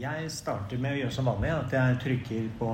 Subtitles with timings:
[0.00, 1.50] Jeg starter med å gjøre som vanlig.
[1.52, 2.68] At jeg trykker på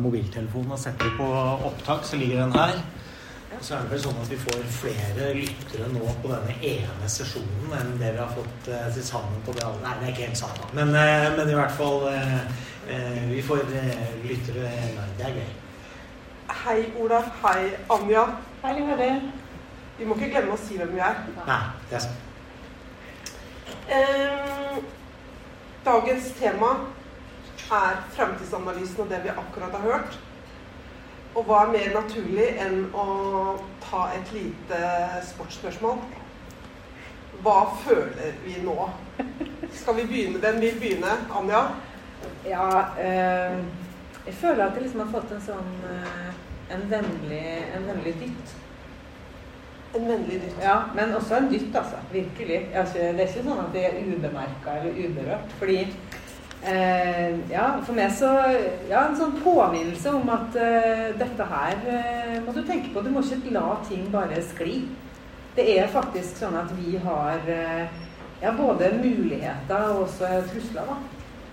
[0.00, 1.26] mobiltelefonen og setter på
[1.68, 2.78] opptak, så ligger den her.
[3.52, 7.10] Og så er det vel sånn at vi får flere lyttere nå på denne ene
[7.12, 9.82] sesjonen enn det vi har fått eh, til sammen på det andre.
[9.84, 10.70] Nei, det er ikke helt sant, da.
[10.78, 15.38] Men, eh, men i hvert fall eh, eh, Vi får eh, lyttere Nei, Det er
[15.42, 15.52] gøy.
[16.62, 17.20] Hei, Ola.
[17.44, 18.24] Hei, Anja.
[18.64, 19.12] Hei, Mari.
[20.00, 21.20] Vi må ikke glemme å si hvem vi er.
[21.44, 21.62] Nei,
[21.92, 22.28] det er sant.
[23.92, 24.61] Eh,
[25.84, 26.72] dagens tema
[27.72, 30.18] er fremtidsanalysen og det vi akkurat har hørt.
[31.34, 33.06] Og hva er mer naturlig enn å
[33.80, 34.80] ta et lite
[35.30, 36.02] sportsspørsmål?
[37.42, 37.56] Hva
[37.86, 38.76] føler vi nå?
[39.80, 40.42] Skal vi begynne?
[40.42, 41.14] Hvem vil begynne?
[41.32, 41.62] Anja?
[42.46, 42.66] Ja,
[43.00, 43.56] eh,
[44.26, 46.28] jeg føler at jeg liksom har fått en sånn eh,
[46.76, 48.52] en, vennlig, en vennlig dytt.
[49.94, 50.56] En vennlig dytt.
[50.62, 52.00] Ja, men også en dytt, altså.
[52.12, 52.60] Virkelig.
[52.74, 55.56] Altså, det er ikke sånn at det er ubemerka eller uberørt.
[55.60, 58.30] Fordi eh, ja, for meg så
[58.88, 63.04] Ja, en sånn påminnelse om at eh, dette her eh, må du tenke på.
[63.04, 64.80] Du må ikke la ting bare skli.
[65.56, 67.84] Det er faktisk sånn at vi har eh,
[68.40, 70.96] ja, både muligheter og også trusler, da.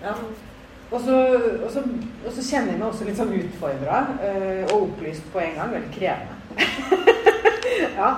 [0.07, 0.15] Ja.
[0.91, 1.17] Og så,
[1.65, 1.83] og, så,
[2.25, 5.75] og så kjenner jeg meg også litt sånn utfordra øh, og opplyst på en gang.
[5.75, 7.15] Veldig krevende.
[7.99, 8.09] ja,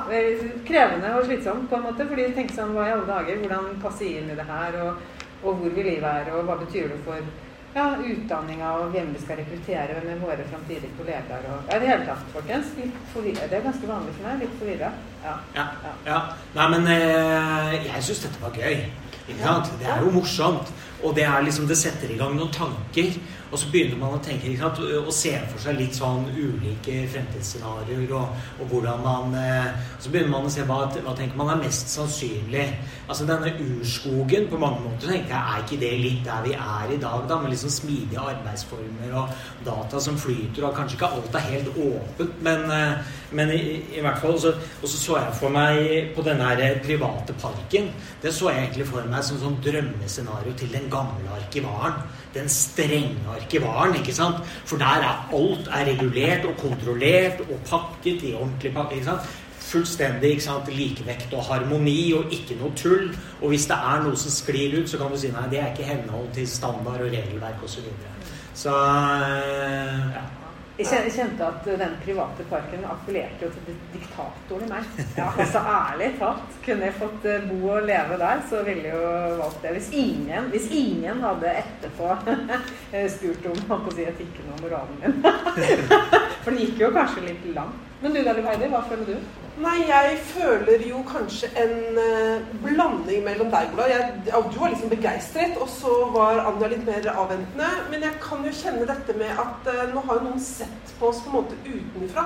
[0.67, 2.07] krevende og slitsomt på en måte.
[2.09, 3.39] Fordi du tenker sånn, hva i alle dager?
[3.43, 4.81] Hvordan passe inn i det her?
[4.85, 6.35] Og, og hvor vil livet være?
[6.37, 7.31] Og hva betyr det for
[7.71, 9.95] ja, utdanninga og hvem vi skal rekruttere?
[9.97, 11.47] Hvem er våre framtidige kollegaer?
[11.53, 12.73] Og, ja, det hele tatt, folkens.
[12.77, 13.41] Litt.
[13.41, 14.45] Det er ganske vanlig for meg.
[14.45, 14.93] Litt forvirra.
[15.25, 15.35] Ja.
[15.57, 15.67] Ja,
[16.07, 16.21] ja.
[16.57, 18.85] Nei, men eh, jeg syns dette var gøy.
[19.27, 19.75] Ikke sant?
[19.79, 20.73] Det er jo morsomt.
[21.01, 23.15] Og det, er liksom, det setter i gang noen tanker.
[23.51, 24.79] Og så begynner man å tenke sant?
[24.79, 28.13] og se for seg litt sånn ulike fremtidsscenarioer.
[28.15, 31.63] Og, og, hvordan man eh, Så begynner man å se hva, hva tenker man er
[31.65, 32.63] mest sannsynlig.
[33.11, 36.95] Altså denne urskogen på mange måter tenker jeg, Er ikke det litt der vi er
[36.95, 37.39] i dag, da?
[37.41, 39.35] Med liksom smidige arbeidsformer og
[39.67, 43.61] data som flyter, og kanskje ikke alt er helt åpent, men, eh, men i,
[43.97, 47.91] i, hvert fall så, Og så så jeg for meg på denne her private parken
[48.21, 51.99] Det så jeg egentlig for meg som sånn drømmescenario til den gamle arkivaren
[52.33, 53.40] den strenge arkivaren.
[53.45, 54.41] Ikke sant?
[54.65, 58.95] For der er alt er regulert og kontrollert og pakket i ordentlig pakke.
[58.95, 59.21] ikke sant?
[59.59, 60.67] Fullstendig ikke sant?
[60.75, 63.15] likevekt og harmoni og ikke noe tull.
[63.41, 65.71] Og hvis det er noe som sklir ut, så kan du si nei, det er
[65.71, 67.79] ikke henhold til standard og regelverk osv.
[67.79, 68.13] Så, videre.
[68.53, 70.40] så eh, ja.
[70.81, 74.89] Jeg kjente at den private parken appellerte jo til diktatoren i meg.
[75.17, 76.57] Ja, altså Ærlig talt.
[76.65, 79.75] Kunne jeg fått eh, bo og leve der, så ville jeg jo valgt det.
[79.77, 82.17] Hvis ingen, hvis ingen hadde etterpå
[83.15, 85.21] spurt om på å si, etikken og moralen min.
[86.41, 87.87] For det gikk jo kanskje litt langt.
[88.01, 89.41] Men du Dali Heidi, hva føler du?
[89.61, 93.85] Nei, jeg føler jo kanskje en uh, blanding mellom deg, Ola.
[93.91, 97.67] Jeg, du var liksom begeistret, og så var Anja litt mer avventende.
[97.91, 101.11] Men jeg kan jo kjenne dette med at uh, nå har jo noen sett på
[101.11, 102.25] oss på en måte utenfra.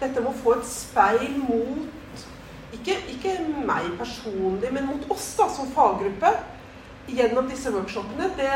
[0.00, 2.26] Dette med å få et speil mot
[2.74, 3.36] ikke, ikke
[3.68, 6.32] meg personlig, men mot oss da, som faggruppe
[7.06, 8.50] gjennom disse workshopene, det,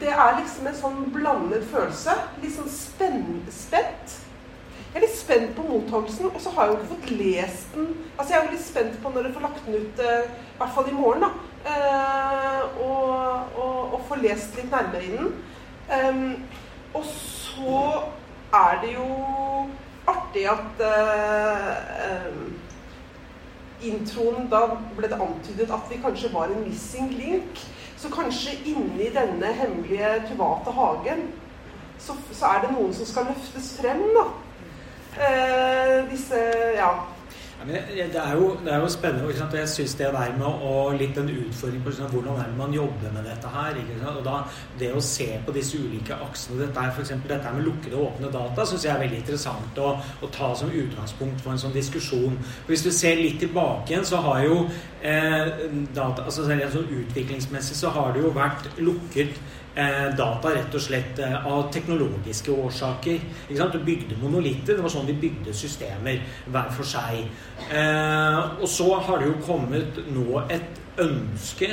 [0.00, 2.14] det er liksom en sånn blandet følelse.
[2.42, 4.16] Litt sånn spent
[4.96, 7.88] jeg er litt spent på mottakelsen, og så har jeg jo ikke fått lest den.
[8.16, 10.56] Altså Jeg er jo litt spent på når jeg får lagt den ut, eh, i
[10.56, 11.30] hvert fall i morgen, da.
[11.72, 13.10] Eh, og,
[13.60, 15.28] og, og få lest litt nærmere i den.
[15.92, 16.22] Um,
[16.96, 17.82] og så
[18.56, 19.10] er det jo
[20.08, 20.80] artig at
[22.32, 22.40] um,
[23.84, 24.62] introen Da
[24.96, 27.60] ble det antydet at vi kanskje var en missing link.
[28.06, 31.22] Så kanskje inni denne hemmelige private hagen
[31.98, 34.26] så, så er det noen som skal løftes frem, da
[35.18, 36.38] eh, disse
[36.76, 36.92] Ja.
[37.64, 39.24] Det, er jo, det, er jo, spennende.
[39.24, 42.74] og Jeg syns det der med å, litt en utfordring på hvordan er det man
[42.74, 43.78] jobber med dette her.
[44.12, 44.36] og da,
[44.78, 48.10] Det å se på disse ulike aksene dette er for eksempel, dette med lukkede og
[48.10, 51.74] åpne data syns jeg er veldig interessant å, å, ta som utgangspunkt for en sånn
[51.74, 52.36] diskusjon.
[52.68, 54.62] Hvis du ser litt tilbake igjen, så har jo
[55.00, 55.66] eh,
[55.96, 59.40] data, altså sånn Utviklingsmessig så har det jo vært lukket
[60.16, 63.20] data rett og slett eh, av teknologiske årsaker.
[63.48, 64.76] Du bygde monolitter.
[64.76, 67.26] Det var sånn de bygde systemer hver for seg.
[67.68, 71.68] Eh, og så har det jo kommet nå et ønske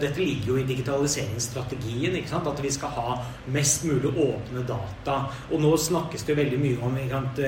[0.00, 2.16] Dette ligger jo i digitaliseringsstrategien.
[2.36, 3.16] At vi skal ha
[3.52, 5.16] mest mulig åpne data.
[5.50, 7.40] Og nå snakkes det veldig mye om at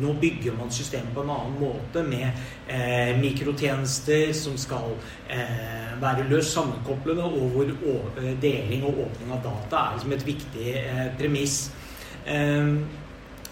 [0.00, 2.26] nå bygger man systemet på en annen måte med
[2.68, 4.92] eh, mikrotjenester som skal
[5.28, 10.68] eh, være løst sammenkoblede, og hvor deling og åpning av data er liksom et viktig
[10.82, 11.58] eh, premiss.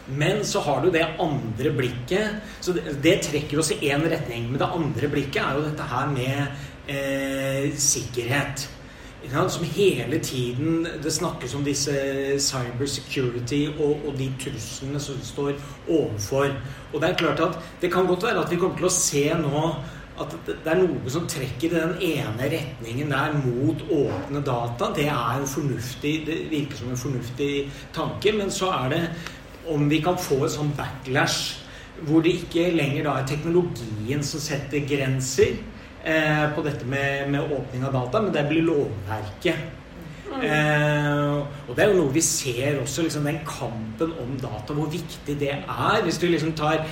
[0.04, 2.42] Men så har du det andre blikket.
[2.60, 4.50] så Det, det trekker oss i én retning.
[4.50, 8.68] Men det andre blikket er jo dette her med eh, sikkerhet.
[9.48, 11.92] som hele tiden Det snakkes om disse
[12.38, 15.52] cyber security og, og, de truslene som står
[15.88, 16.50] overfor.
[16.92, 19.34] Og det er klart at det kan godt være at vi kommer til å se
[19.34, 19.74] nå
[20.20, 24.92] at det er noe som trekker i den ene retningen der mot åpne data.
[24.94, 28.32] Det er en fornuftig, det virker som en fornuftig tanke.
[28.32, 29.02] Men så er det
[29.66, 31.60] om vi kan få et sånn backlash
[32.04, 35.54] hvor det ikke lenger da er teknologien som setter grenser
[36.04, 39.80] eh, på dette med, med, åpning av data, men det blir lovverket.
[40.34, 41.34] Eh,
[41.68, 45.36] og det er jo noe vi ser også, liksom den kampen om data, hvor viktig
[45.38, 46.00] det er.
[46.02, 46.82] Hvis du liksom tar,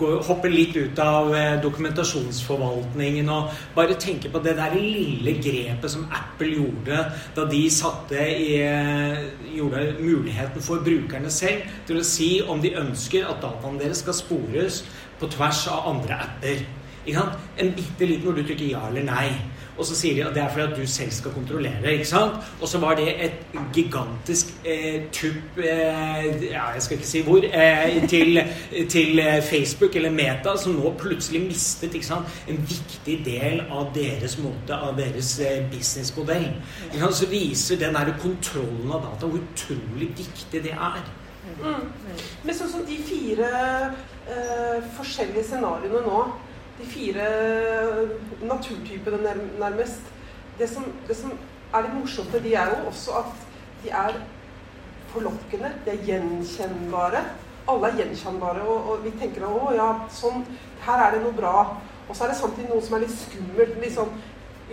[0.00, 5.92] går, hopper litt ut av eh, dokumentasjonsforvaltningen og bare tenker på det der lille grepet
[5.92, 7.02] som Apple gjorde
[7.36, 9.28] da de satte i, eh,
[9.58, 14.16] gjorde muligheten for brukerne selv til å si om de ønsker at dataene deres skal
[14.16, 14.82] spores
[15.20, 16.66] på tvers av andre apper.
[17.14, 19.30] En bitte liten hvor du trykker ja eller nei.
[19.78, 21.92] Og så sier de at det er fordi at du selv skal kontrollere.
[21.92, 22.32] ikke sant?
[22.60, 27.44] Og så var det et gigantisk eh, tupp eh, ja, Jeg skal ikke si hvor.
[27.46, 28.40] Eh, til,
[28.90, 32.26] til, Facebook eller Meta, som nå plutselig mistet ikke sant?
[32.48, 36.50] en viktig del av deres måte, av deres eh, businessmodell.
[37.10, 41.06] Så viser den der kontrollen av data hvor utrolig viktig det er.
[41.62, 41.86] Mm.
[42.44, 43.48] Men sånn som de fire
[44.26, 46.26] eh, forskjellige scenarioene nå
[46.78, 47.26] de fire
[48.42, 50.00] naturtypene nærmest.
[50.58, 51.32] Det som, det som,
[51.68, 53.42] er litt morsomt med de, er jo også at
[53.82, 54.14] de er
[55.12, 55.74] forlokkende.
[55.84, 57.22] De er gjenkjennbare.
[57.68, 60.46] Alle er gjenkjennbare, og, og vi tenker å ja, sånn,
[60.86, 61.54] her er det noe bra.
[62.08, 63.76] Og så er det samtidig noe som er litt skummelt.
[63.82, 64.14] Litt sånn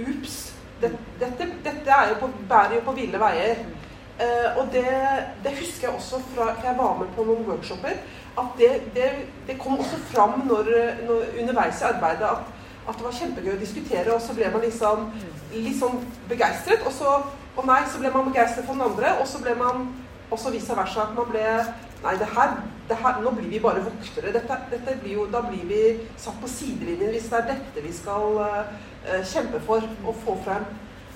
[0.06, 0.38] ups.
[0.80, 3.66] Dette, dette, dette jo på, bærer jo på ville veier.
[4.16, 4.88] Uh, og det,
[5.44, 7.98] det, husker jeg også fra jeg var med på noen workshoper
[8.36, 9.10] at det, det,
[9.48, 10.70] det, kom også fram når,
[11.08, 12.52] når, underveis i arbeidet at,
[12.88, 15.08] at, det var kjempegøy å diskutere, og så ble man liksom
[15.56, 16.84] litt sånn begeistret.
[16.86, 17.18] Og så
[17.56, 19.88] og nei, så ble man begeistret for den andre, og så ble man
[20.34, 21.08] også vice versa.
[21.08, 21.46] At man ble
[22.06, 22.52] Nei, det her,
[22.86, 24.30] det her nå blir vi bare voktere.
[24.36, 25.80] Dette, dette blir jo, da blir vi
[26.22, 30.68] satt på sidelinjen hvis det er dette vi skal uh, kjempe for å få frem.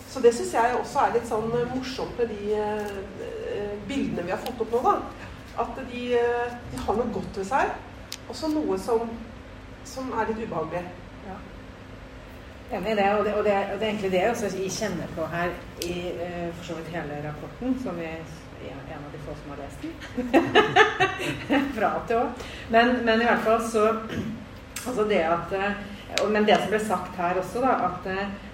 [0.09, 4.41] Så det syns jeg også er litt sånn morsomt med de uh, bildene vi har
[4.41, 5.28] fått opp nå, da.
[5.59, 6.01] At de,
[6.71, 7.71] de har noe godt ved seg,
[8.29, 9.09] og så noe som,
[9.87, 10.83] som, er litt ubehagelig.
[11.27, 11.37] Ja.
[12.77, 15.09] Enig i det, og det, og det, og det er egentlig det også vi kjenner
[15.17, 15.51] på her
[15.83, 18.21] i uh, for så vidt hele rapporten, som vi er
[18.69, 19.93] en av de få som har lest den.
[21.77, 22.45] Fra til òg.
[22.69, 23.87] Men, men, i hvert fall så
[24.87, 28.07] Altså det at uh, Men det som ble sagt her også, da, at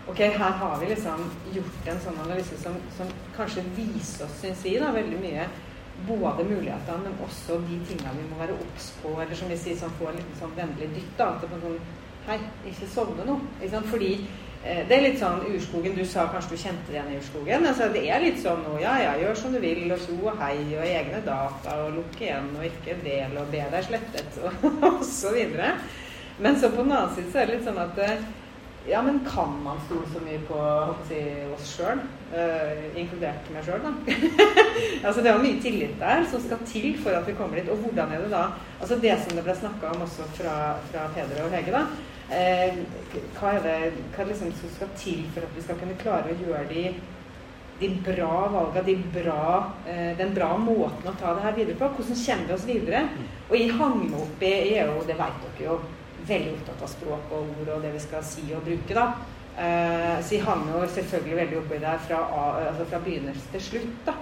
[0.09, 1.21] ok, her har vi liksom
[1.53, 5.45] gjort en sånn analyse som, som kanskje viser oss, syns vi, da, veldig mye
[6.07, 9.13] både mulighetene, men også de tingene vi må være obs på.
[9.21, 11.13] Eller som vi sier, som få en sånn vennlig dytt.
[11.17, 11.79] da, at det sånn,
[12.25, 13.35] Hei, ikke sovne nå.
[13.61, 14.11] Ikke Fordi
[14.65, 17.67] eh, det er litt sånn Urskogen Du sa kanskje du kjente det igjen i Urskogen.
[17.69, 20.41] Altså, det er litt sånn nå, ja ja, gjør som du vil, og tjo og
[20.41, 24.65] hei, og egne data, og lukk igjen, og ikke del, og be deg slettet, og,
[24.89, 25.75] og så videre.
[26.41, 28.25] Men så på den annen side så er det litt sånn at eh,
[28.87, 30.57] ja, men kan man stole så mye på
[31.07, 31.21] si,
[31.55, 32.01] oss sjøl?
[32.29, 33.93] Uh, inkludert meg sjøl, da.
[35.07, 37.71] altså Det er mye tillit der som skal til for at vi kommer dit.
[37.73, 38.43] Og hvordan er det da
[38.79, 40.53] Altså Det som det ble snakka om også fra,
[40.91, 41.81] fra Peder og Hege, da.
[42.29, 42.79] Uh,
[43.39, 46.39] hva er det hva liksom som skal til for at vi skal kunne klare å
[46.45, 46.87] gjøre de,
[47.81, 49.49] de bra valga, de bra,
[49.89, 51.89] uh, den bra måten å ta det her videre på?
[51.97, 53.05] Hvordan kommer vi oss videre?
[53.09, 53.29] Mm.
[53.49, 55.83] Og jeg hang meg opp i EU, det vet dere jo
[56.27, 58.93] veldig opptatt av språk og ord og det vi skal si og bruke.
[58.97, 59.07] da.
[59.55, 62.17] Uh, så jeg hang jo selvfølgelig veldig oppi der fra,
[62.67, 64.01] altså fra begynnelse til slutt.
[64.09, 64.17] da.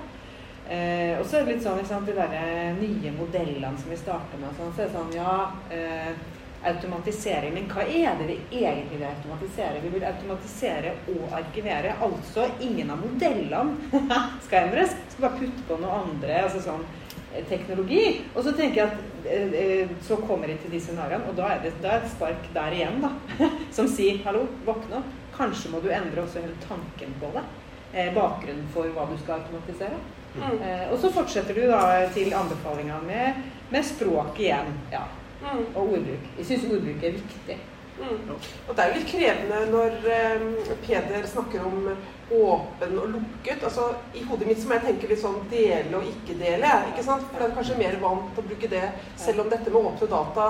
[0.64, 4.42] Uh, og så er det litt sånn sant, de der nye modellene som vi starter
[4.42, 4.54] med.
[4.60, 5.36] Sånn, så er det sånn, ja,
[5.74, 7.54] uh, automatisering.
[7.54, 9.82] Men hva er det vi egentlig vil automatisere?
[9.84, 11.96] Vi vil automatisere og arkivere.
[12.06, 14.04] Altså ingen av modellene
[14.46, 14.96] skal endres.
[15.14, 16.44] Skal bare putte på noe andre.
[16.46, 16.86] altså sånn
[17.50, 18.22] teknologi.
[18.36, 21.50] Og så tenker jeg at eh, eh, så kommer de til de scenarioene, og da
[21.54, 23.12] er, det, da er et spark der igjen, da.
[23.78, 25.20] Som sier 'hallo, våkne opp'.
[25.34, 27.44] Kanskje må du endre også hele tanken på det.
[27.94, 29.98] Eh, bakgrunnen for hva du skal automatisere.
[30.36, 30.62] Mm.
[30.62, 34.74] Eh, og så fortsetter du da til anbefalinga med, med språk igjen.
[34.92, 35.06] Ja.
[35.44, 35.66] Mm.
[35.76, 36.28] Og ordbruk.
[36.38, 37.58] Jeg syns ordbruk er viktig.
[37.94, 38.32] Mm.
[38.68, 39.98] Og det er jo litt krevende når
[40.42, 40.48] um,
[40.82, 41.90] Peder snakker om
[42.34, 43.64] åpen og lukket.
[43.64, 46.72] Altså, I hodet mitt så må jeg tenke litt sånn dele og ikke dele.
[46.92, 47.28] ikke sant?
[47.30, 48.88] For det er kanskje mer vant til å bruke det,
[49.22, 50.48] selv om dette med åpne data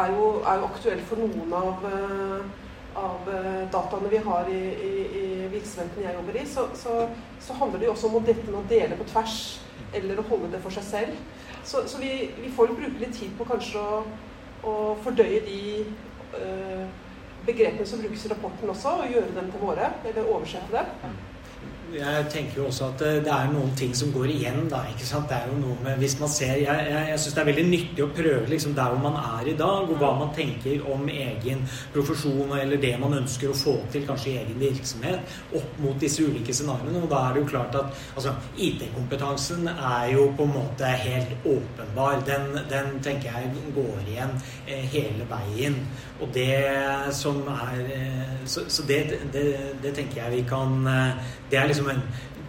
[0.00, 2.66] er jo, er jo aktuelt for noen av, uh,
[3.00, 4.92] av uh, dataene vi har i, i,
[5.22, 6.46] i, virksomheten jeg jobber i.
[6.46, 6.96] Så, så,
[7.42, 9.38] så handler det jo også om dette med å dele på tvers,
[9.94, 11.22] eller å holde det for seg selv.
[11.64, 14.04] Så, så vi, vi, får bruke litt tid på kanskje å,
[14.66, 15.60] å fordøye de
[17.46, 21.18] begrepene som brukes i rapporten også, og gjøre dem til våre, eller oversette dem.
[21.94, 24.82] Jeg tenker jo også at det er noen ting som går igjen, da.
[24.92, 25.28] ikke sant?
[25.30, 27.66] Det er jo noe med, Hvis man ser Jeg, jeg, jeg syns det er veldig
[27.68, 31.08] nyttig å prøve liksom der hvor man er i dag, og hva man tenker om
[31.10, 35.98] egen profesjon eller det man ønsker å få til, kanskje i egen virksomhet, opp mot
[36.00, 37.02] disse ulike scenarioene.
[37.02, 41.48] Og da er det jo klart at altså, IT-kompetansen er jo på en måte helt
[41.48, 42.20] åpenbar.
[42.28, 45.80] Den, den tenker jeg går igjen eh, hele veien.
[46.20, 46.60] Og det
[47.16, 49.44] som er eh, Så, så det, det,
[49.82, 51.12] det, tenker jeg vi kan eh,
[51.50, 52.02] Det er liksom en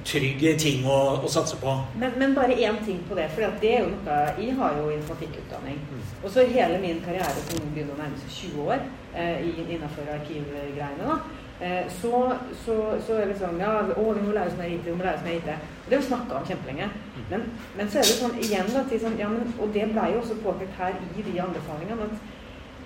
[0.07, 1.73] trygg ting å, å satse på.
[2.01, 3.27] Men, men bare én ting på det.
[3.35, 5.77] For det er jo noe Jeg har jo informatikkutdanning.
[5.91, 6.01] Mm.
[6.23, 8.83] Og så hele min karriere som begynner å nærme seg 20 år
[9.13, 11.05] eh, innenfor arkivgreiene.
[11.05, 11.19] da
[11.61, 12.23] eh, så,
[12.65, 14.85] så, så, er det sånn Ja, å, vi må lære oss mer IT.
[14.89, 15.71] Vi må lære oss mer IT.
[15.85, 16.91] Og det har vi snakka om kjempelenge.
[17.15, 17.23] Mm.
[17.31, 17.47] Men,
[17.77, 20.21] men, så er det sånn igjen da, til sånn, ja, men, Og det ble jo
[20.25, 22.09] også påpekt her i de anbefalingene.
[22.09, 22.39] at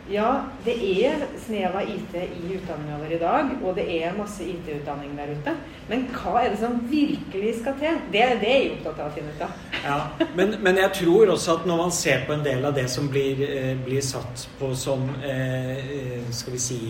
[0.10, 0.30] ja,
[0.66, 5.16] det er snev av IT i utdanninga vår i dag, og det er masse IT-utdanning
[5.18, 5.56] der ute.
[5.90, 7.98] Men hva er det som virkelig skal til?
[8.14, 9.56] Det, det er jeg opptatt av å finne ut av.
[9.82, 10.00] Ja,
[10.38, 13.10] men, men, jeg tror også at når man ser på en del av det som
[13.10, 16.82] blir, eh, blir satt på som eh, eh skal vi si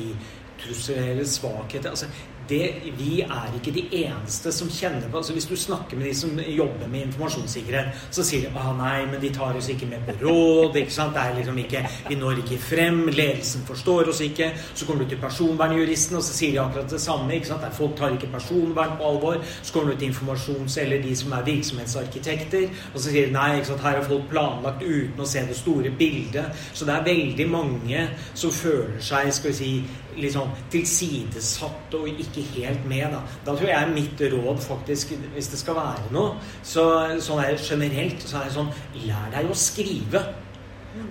[0.59, 2.07] trussel eller svakhet altså,
[2.49, 6.13] det, vi er ikke de eneste som kjenner på altså Hvis du snakker med de
[6.17, 10.05] som jobber med informasjonssikkerhet, så sier de ah, nei, men de tar oss ikke med
[10.05, 10.77] på råd.
[10.81, 11.15] ikke sant?
[11.15, 13.01] Det er liksom ikke, Vi når ikke frem.
[13.07, 14.51] Ledelsen forstår oss ikke.
[14.73, 17.33] Så kommer du til personvernjuristen, og så sier de akkurat det samme.
[17.35, 17.61] ikke sant?
[17.61, 19.41] Der folk tar ikke personvern på alvor.
[19.61, 23.55] Så kommer du til informasjons- eller de som er virksomhetsarkitekter, og så sier de nei,
[23.57, 23.81] ikke sant?
[23.81, 26.65] her har folk planlagt uten å se det store bildet.
[26.73, 29.71] Så det er veldig mange som føler seg skal vi si,
[30.19, 33.07] liksom tilsidesatt og ikke helt med.
[33.13, 36.87] Da, da tror jeg mitt råd faktisk, hvis det skal være noe, så
[37.23, 38.73] sånn er generelt, så er det sånn
[39.05, 40.23] Lær deg å skrive.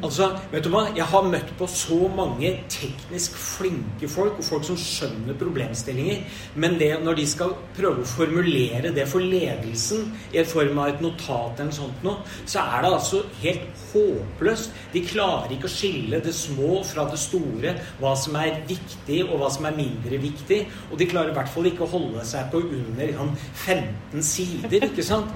[0.05, 0.83] Altså, vet du hva?
[0.97, 6.25] Jeg har møtt på så mange teknisk flinke folk, og folk som skjønner problemstillinger,
[6.61, 11.05] men det, når de skal prøve å formulere det for ledelsen i form av et
[11.05, 14.75] notat eller sånt noe, så er det altså helt håpløst.
[14.93, 19.39] De klarer ikke å skille det små fra det store, hva som er viktig, og
[19.41, 20.61] hva som er mindre viktig.
[20.91, 23.17] Og de klarer i hvert fall ikke å holde seg på under
[23.65, 25.33] 15 sider, ikke sant?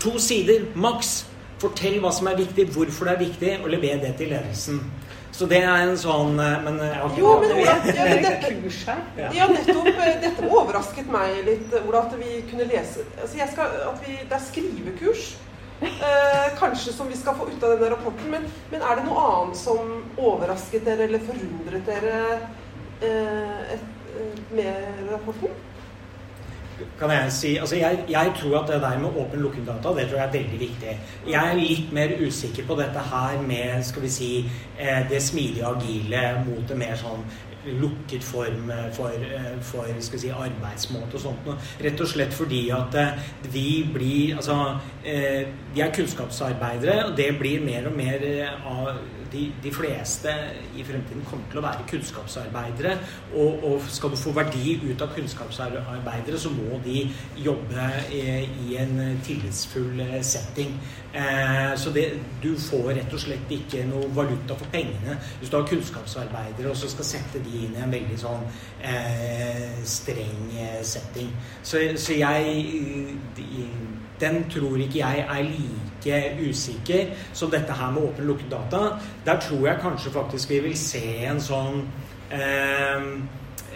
[0.00, 1.29] To sider maks.
[1.60, 4.80] Fortell hva som er viktig, hvorfor det er viktig, og lever det til ledelsen.
[5.36, 8.96] Så det er en sånn eh, Men ja, Jo, men Ola, ja, men dette,
[9.36, 9.86] ja, nettopp.
[9.92, 14.36] Eh, dette overrasket meg litt, Ola, at vi kunne lese altså skal, at vi, Det
[14.36, 15.30] er skrivekurs.
[15.80, 18.30] Eh, kanskje som vi skal få ut av denne rapporten.
[18.30, 22.18] Men, men, er det noe annet som overrasket dere eller forundret dere
[23.00, 25.56] eh, et, eh, med rapporten?
[26.98, 30.08] Kan jeg si Altså, jeg, jeg, tror at det der med åpen lukket data, det
[30.08, 30.96] tror jeg er veldig viktig.
[31.28, 34.32] Jeg er litt mer usikker på dette her med, skal vi si,
[34.78, 37.24] eh, det smidige, agile mot det mer sånn
[37.80, 41.50] lukket form eh, for, eh, for skal vi si, arbeidsmåte og sånt.
[41.84, 42.96] Rett og slett fordi at
[43.52, 44.56] vi blir Altså,
[45.02, 48.24] vi er kunnskapsarbeidere, og det blir mer og mer
[48.66, 49.00] av
[49.32, 50.32] de, de, fleste
[50.76, 52.96] i fremtiden kommer til å være kunnskapsarbeidere.
[53.34, 57.04] Og, og, skal du få verdi ut av kunnskapsarbeidere, så må de
[57.44, 58.24] jobbe i,
[58.66, 60.76] i en tillitsfull setting.
[61.14, 62.06] Eh, så det,
[62.42, 66.78] du får rett og slett ikke noe valuta for pengene hvis du har kunnskapsarbeidere og
[66.78, 68.44] så skal sette de inn i en veldig sånn
[68.86, 70.54] eh, streng
[70.86, 71.32] setting.
[71.66, 72.62] Så, så jeg
[74.20, 78.96] den tror ikke jeg er like usikker som dette her med åpen lukket data.
[79.26, 81.84] Der tror jeg kanskje faktisk vi vil se en sånn
[82.32, 83.08] eh,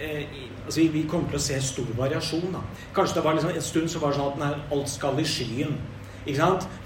[0.01, 2.53] eh, altså vi, kommer til å se stor variasjon.
[2.53, 2.63] da.
[2.95, 5.29] Kanskje det var liksom en stund så var det sånn at nei, alt skal i
[5.29, 5.77] skyen.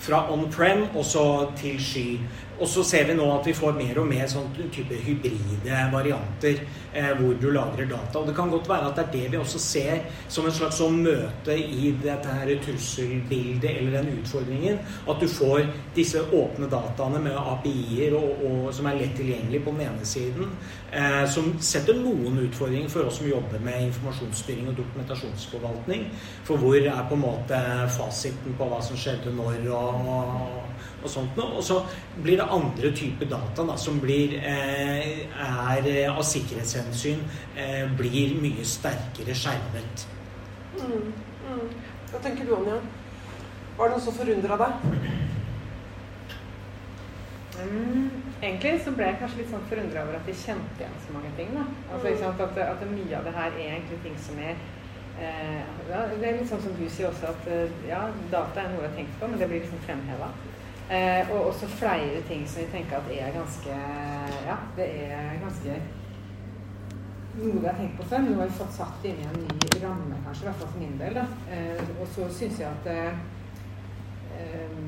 [0.02, 1.24] Fra on-prem og så
[1.60, 2.18] til sky.
[2.58, 6.62] Og så ser vi nå at vi får mer og mer sånn type hybride varianter
[6.92, 8.18] eh, hvor du lagrer data.
[8.20, 10.80] Og det kan godt være at det er det vi også ser som en slags
[10.80, 14.80] sånn møte i dette her trusselbildet eller den utfordringen.
[15.08, 18.16] At du får disse åpne dataene med API-er
[18.74, 20.50] som er lett tilgjengelig på den ene siden.
[20.90, 26.08] Eh, som setter noen utfordringer for oss som jobber med informasjonsstyring og dokumentasjonsforvaltning.
[26.48, 27.62] For hvor er på en måte
[27.94, 30.67] fasiten på hva som skjedde når og, og,
[31.08, 31.56] og sånt noe.
[31.58, 31.80] Og så
[32.22, 37.24] blir det andre typer data da, som blir, eh, er eh, av sikkerhetshensyn
[37.56, 40.06] eh, blir mye sterkere skjermet.
[40.78, 41.12] Mm,
[41.48, 41.68] mm.
[42.12, 42.78] Hva tenker du, Anja?
[43.78, 44.88] Var det noe som forundra deg?
[47.58, 51.14] Mm, egentlig så ble jeg kanskje litt sånn forundra over at de kjente igjen så
[51.14, 51.54] mange ting.
[51.56, 51.64] da.
[51.94, 54.54] Altså, at, at, at, mye av det her er egentlig ting som er
[55.18, 57.50] eh, ja, Det er litt sånn som du sier også, at
[57.88, 60.30] ja, data er noe jeg har tenkt på, men det blir liksom fremheva.
[60.88, 63.74] Eh, og også flere ting som vi tenker at er ganske
[64.46, 65.74] Ja, det er ganske
[67.38, 69.44] noe vi har tenkt på før, men nå har vi fått satt inn i en
[69.44, 71.20] ny ramme, kanskje, i hvert fall for min del.
[71.20, 71.26] da.
[71.54, 73.20] Eh, og så syns jeg at eh,
[74.38, 74.80] eh,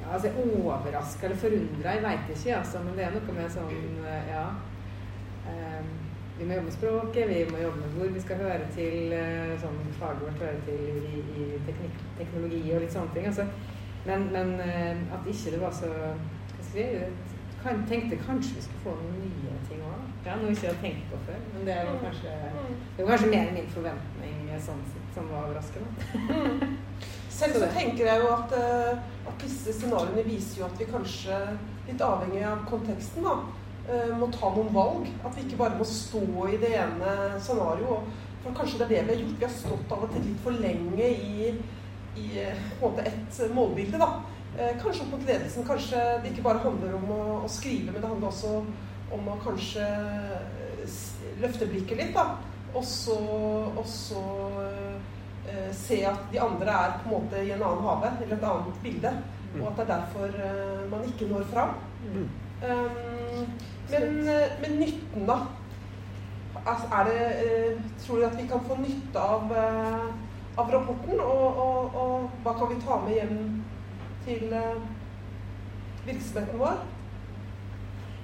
[0.00, 3.76] ja, altså Overraska eller forundra, jeg veit ikke, altså, men det er noe med sånn
[4.06, 4.46] eh, Ja.
[5.50, 5.92] Eh,
[6.38, 9.12] vi må jobbe med språket, vi må jobbe med hvor vi skal høre til,
[9.62, 13.28] sånn faget vårt hører til i, i teknik, teknologi og litt sånne ting.
[13.30, 13.44] Altså.
[14.04, 17.32] Men, men eh, at ikke det var så hva skal jeg si,
[17.64, 20.00] kan, tenkte kanskje vi skulle få noen nye ting òg.
[20.26, 21.38] Ja, noe vi ikke har tenkt på før.
[21.54, 22.34] Men det var kanskje,
[22.96, 26.72] det var kanskje mer min forventning sånn sett, som var overraskende.
[27.34, 31.38] Selv så tenker jeg jo at, eh, at disse scenarioene viser jo at vi kanskje,
[31.88, 33.38] litt avhengig av konteksten, da,
[33.88, 35.08] eh, må ta noen valg.
[35.24, 38.12] At vi ikke bare må stå i det ene scenarioet.
[38.44, 39.38] For kanskje det er det vi har gjort.
[39.40, 41.54] Vi har stått av og til litt for lenge i,
[42.16, 44.00] i eh, på en måte et målbilde.
[44.00, 44.10] da.
[44.54, 45.66] Kanskje opp mot ledelsen.
[45.66, 48.52] Kanskje det ikke bare handler om å, å skrive, men det handler også
[49.14, 49.86] om å kanskje
[51.42, 52.14] løfte blikket litt.
[52.14, 52.36] da.
[52.74, 53.16] Og så,
[53.74, 54.22] og så
[55.74, 58.78] se at de andre er på en måte i en annen hage, eller et annet
[58.82, 59.12] bilde.
[59.54, 59.60] Mm.
[59.60, 61.74] Og at det er derfor uh, man ikke når fram.
[62.14, 62.28] Mm.
[62.64, 63.44] Um,
[63.90, 64.22] men,
[64.62, 65.40] men, nytten, da?
[66.64, 69.50] Altså, er det, tror du at vi kan få nytte av,
[70.56, 71.20] av rapporten?
[71.20, 73.38] Og, og, og, hva kan vi ta med hjem
[74.26, 74.44] til
[76.06, 76.84] virksomheten vår?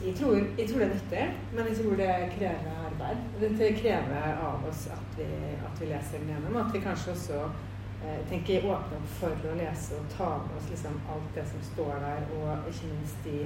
[0.01, 3.19] Jeg tror, jeg tror, det er nyttig, men jeg tror det krever arbeid.
[3.59, 5.27] Det krever av oss at vi,
[5.67, 6.57] at vi leser den gjennom.
[6.57, 10.71] At vi kanskje også eh, tenker åpne opp for å lese og ta med oss
[10.73, 13.43] liksom alt det som står der, og ikke minst de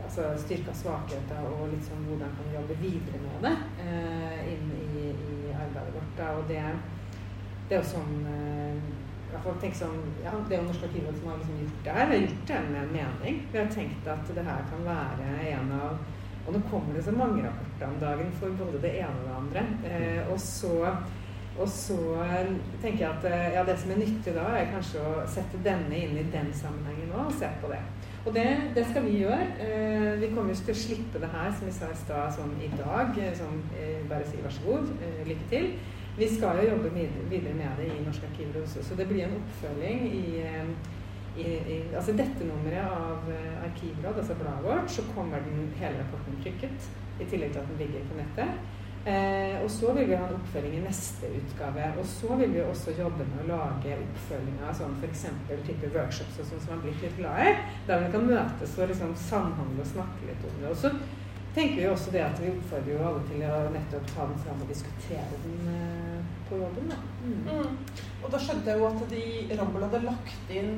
[0.00, 5.04] altså styrker svakheter og liksom hvordan kan vi jobbe videre med det eh, inn i,
[5.10, 6.14] i, arbeidet vårt.
[6.18, 6.30] Da.
[6.38, 6.64] Og det,
[7.72, 11.60] det er jo sånn eh, sånn, ja, Det er jo Norsk arkivråd som har liksom
[11.62, 12.10] gjort det her.
[12.10, 13.38] Har gjort det med mening.
[13.52, 16.02] Vi har tenkt at det her kan være en av
[16.42, 19.34] Og nå kommer det så mange rapporter om dagen for både det ene og det
[19.38, 19.62] andre.
[19.88, 20.74] Eh, og så
[21.52, 21.96] og så
[22.80, 25.92] tenker jeg at eh, ja, det som er nyttig da, er kanskje å sette denne
[25.92, 27.80] inn i den sammenhengen òg, og se på det.
[28.24, 29.48] Og det, det skal vi gjøre.
[29.60, 32.56] Eh, vi kommer jo til å slippe det her, som vi sa i stad, sånn
[32.64, 33.20] i dag.
[33.36, 35.68] Sånn, eh, bare si vær så god, eh, lykke til.
[36.18, 36.90] Vi skal jo jobbe
[37.30, 40.42] videre med det i Norsk arkiver også, så det blir en oppfølging i,
[41.36, 46.02] i, i altså dette nummeret av eh, Arkivråd, altså bladet vårt, så kommer den hele
[46.02, 46.92] rapporten trykket.
[47.20, 48.60] I tillegg til at den ligger på nettet.
[49.06, 51.88] Eh, og så vil vi ha en oppfølging i neste utgave.
[51.98, 55.24] Og så vil vi også jobbe med å lage oppfølginger sånn f.eks.
[55.66, 57.56] type workshops og sånn som man blitt litt glad i.
[57.88, 60.70] Der vi kan møtes og liksom samhandle og snakke litt om det.
[60.70, 60.92] Og så
[61.54, 64.60] tenker vi også det at vi oppfordrer jo alle til å nettopp ta den fram
[64.64, 66.92] og diskutere den eh, på jobben.
[66.92, 66.98] Da.
[67.24, 67.40] Mm.
[67.48, 68.04] Mm.
[68.22, 69.24] Og da skjønte jeg jo at de
[69.58, 70.76] Rambel hadde lagt inn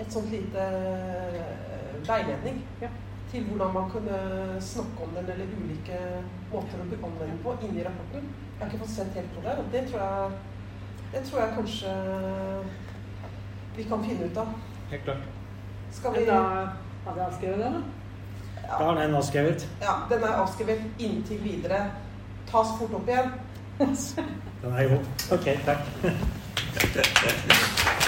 [0.00, 2.90] et sånt lite eh, veiledning ja.
[3.30, 4.18] til hvordan man kunne
[4.62, 6.00] snakke om den, eller ulike
[6.50, 8.26] måter å bekomme den på, inni rapporten.
[8.56, 10.42] Jeg har ikke fått sett helt på det, og det tror jeg,
[11.12, 11.94] det tror jeg kanskje
[13.76, 14.54] vi kan finne ut av.
[14.90, 15.30] Helt klart.
[15.92, 16.40] Skal vi Da
[17.06, 18.05] hadde jeg skrevet det, da.
[18.70, 19.68] Da er den avskrevet.
[19.82, 21.84] Ja, den er avskrevet inntil videre.
[22.50, 23.30] Tas fort opp igjen.
[23.78, 25.04] den er god.
[25.32, 25.78] Ok, takk.